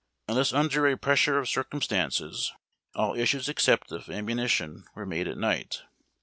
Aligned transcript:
Unless 0.27 0.51
under 0.51 0.87
a 0.87 0.97
pressure 0.97 1.37
of 1.37 1.47
circumstances, 1.47 2.51
all 2.95 3.13
issues 3.13 3.47
except 3.47 3.91
of 3.91 4.09
ammunition 4.09 4.83
were 4.95 5.05
made 5.05 5.27
at 5.27 5.37
night. 5.37 5.83